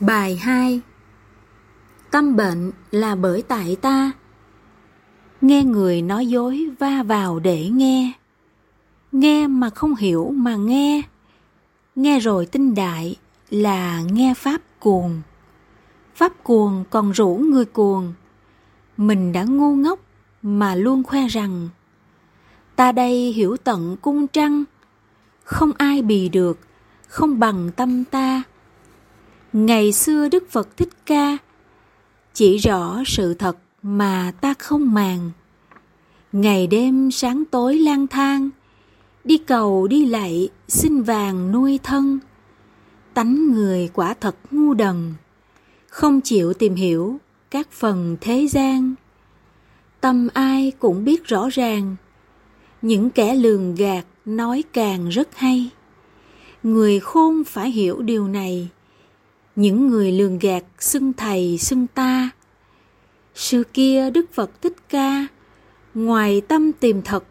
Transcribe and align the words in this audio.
Bài 0.00 0.36
2 0.36 0.80
Tâm 2.10 2.36
bệnh 2.36 2.72
là 2.90 3.14
bởi 3.14 3.42
tại 3.42 3.76
ta. 3.80 4.12
Nghe 5.40 5.64
người 5.64 6.02
nói 6.02 6.26
dối 6.26 6.70
va 6.78 7.02
vào 7.02 7.38
để 7.38 7.68
nghe. 7.68 8.12
Nghe 9.12 9.46
mà 9.46 9.70
không 9.70 9.94
hiểu 9.94 10.30
mà 10.34 10.56
nghe. 10.56 11.02
Nghe 11.96 12.18
rồi 12.18 12.46
tin 12.46 12.74
đại 12.74 13.16
là 13.50 14.02
nghe 14.12 14.34
Pháp 14.34 14.60
cuồng. 14.80 15.20
Pháp 16.14 16.32
cuồng 16.42 16.84
còn 16.90 17.10
rủ 17.10 17.34
người 17.36 17.64
cuồng. 17.64 18.14
Mình 18.96 19.32
đã 19.32 19.44
ngu 19.44 19.74
ngốc 19.74 20.00
mà 20.42 20.74
luôn 20.74 21.02
khoe 21.02 21.28
rằng, 21.28 21.68
Ta 22.76 22.92
đây 22.92 23.32
hiểu 23.32 23.56
tận 23.56 23.96
cung 24.02 24.26
trăng. 24.26 24.64
Không 25.44 25.72
ai 25.78 26.02
bì 26.02 26.28
được, 26.28 26.58
Không 27.08 27.38
bằng 27.38 27.70
tâm 27.76 28.04
ta. 28.04 28.42
Ngày 29.52 29.92
xưa 29.92 30.28
Đức 30.28 30.50
Phật 30.50 30.76
Thích 30.76 30.88
Ca 31.06 31.36
chỉ 32.34 32.58
rõ 32.58 33.02
sự 33.06 33.34
thật 33.34 33.56
mà 33.82 34.32
ta 34.40 34.54
không 34.58 34.94
màng. 34.94 35.30
Ngày 36.32 36.66
đêm 36.66 37.10
sáng 37.10 37.44
tối 37.50 37.74
lang 37.78 38.06
thang, 38.06 38.50
đi 39.24 39.38
cầu 39.38 39.86
đi 39.86 40.06
lạy 40.06 40.48
xin 40.68 41.02
vàng 41.02 41.52
nuôi 41.52 41.78
thân. 41.82 42.18
Tánh 43.14 43.52
người 43.52 43.88
quả 43.92 44.14
thật 44.14 44.36
ngu 44.50 44.74
đần, 44.74 45.14
không 45.88 46.20
chịu 46.20 46.52
tìm 46.52 46.74
hiểu 46.74 47.18
các 47.50 47.72
phần 47.72 48.16
thế 48.20 48.46
gian. 48.46 48.94
Tâm 50.00 50.28
ai 50.34 50.72
cũng 50.78 51.04
biết 51.04 51.24
rõ 51.24 51.48
ràng, 51.48 51.96
những 52.82 53.10
kẻ 53.10 53.34
lường 53.34 53.74
gạt 53.74 54.04
nói 54.24 54.64
càng 54.72 55.08
rất 55.08 55.36
hay. 55.36 55.70
Người 56.62 57.00
khôn 57.00 57.44
phải 57.44 57.70
hiểu 57.70 58.02
điều 58.02 58.28
này 58.28 58.68
những 59.58 59.88
người 59.88 60.12
lường 60.12 60.38
gạt 60.38 60.64
xưng 60.78 61.12
thầy 61.12 61.58
xưng 61.58 61.86
ta. 61.86 62.30
Xưa 63.34 63.62
kia 63.72 64.10
Đức 64.10 64.32
Phật 64.32 64.62
Thích 64.62 64.76
Ca, 64.88 65.26
ngoài 65.94 66.40
tâm 66.40 66.72
tìm 66.72 67.02
thật 67.02 67.24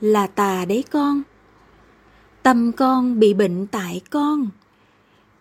là 0.00 0.26
tà 0.26 0.64
đấy 0.64 0.84
con. 0.90 1.22
Tâm 2.42 2.72
con 2.72 3.18
bị 3.18 3.34
bệnh 3.34 3.66
tại 3.66 4.00
con, 4.10 4.48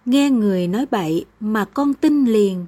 nghe 0.05 0.29
người 0.29 0.67
nói 0.67 0.85
bậy 0.91 1.25
mà 1.39 1.65
con 1.65 1.93
tin 1.93 2.25
liền. 2.25 2.65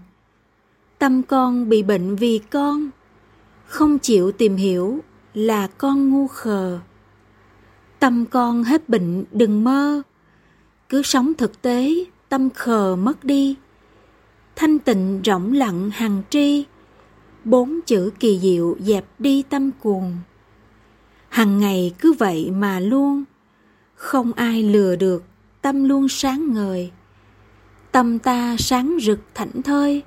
Tâm 1.00 1.24
con 1.24 1.70
bị 1.70 1.84
bệnh 1.84 2.16
vì 2.16 2.40
con, 2.52 2.90
không 3.66 4.00
chịu 4.00 4.32
tìm 4.32 4.56
hiểu 4.56 5.00
là 5.34 5.68
con 5.68 6.10
ngu 6.10 6.28
khờ. 6.28 6.80
Tâm 8.00 8.26
con 8.26 8.64
hết 8.64 8.90
bệnh 8.90 9.24
đừng 9.32 9.64
mơ, 9.64 10.02
cứ 10.90 11.02
sống 11.02 11.34
thực 11.34 11.62
tế 11.62 12.06
tâm 12.30 12.50
khờ 12.50 12.96
mất 12.96 13.24
đi. 13.24 13.56
Thanh 14.56 14.80
tịnh 14.80 15.22
rỗng 15.26 15.54
lặng 15.54 15.90
hằng 15.94 16.22
tri, 16.30 16.66
bốn 17.44 17.80
chữ 17.86 18.12
kỳ 18.20 18.40
diệu 18.40 18.76
dẹp 18.80 19.06
đi 19.20 19.44
tâm 19.50 19.72
cuồng. 19.80 20.18
Hằng 21.30 21.60
ngày 21.60 21.94
cứ 22.00 22.14
vậy 22.14 22.52
mà 22.52 22.80
luôn, 22.80 23.24
không 23.96 24.34
ai 24.34 24.64
lừa 24.64 24.96
được 24.96 25.24
tâm 25.62 25.84
luôn 25.84 26.08
sáng 26.08 26.54
ngời. 26.54 26.92
Tâm 27.92 28.20
ta 28.20 28.56
sáng 28.60 28.98
rực 29.02 29.20
thảnh 29.34 29.62
thơi, 29.62 30.04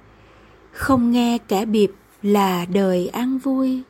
không 0.72 1.10
nghe 1.10 1.38
kẻ 1.38 1.64
biệp 1.64 1.90
là 2.22 2.66
đời 2.72 3.08
an 3.08 3.38
vui. 3.38 3.82